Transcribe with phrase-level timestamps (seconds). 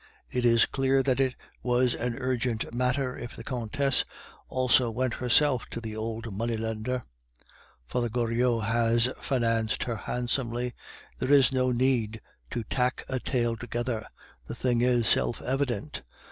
[0.31, 4.03] It is clear that it was an urgent matter if the Countess
[4.49, 7.03] also went herself to the old money lender.
[7.85, 10.73] Father Goriot has financed her handsomely.
[11.19, 12.19] There is no need
[12.49, 14.07] to tack a tale together;
[14.47, 16.01] the thing is self evident.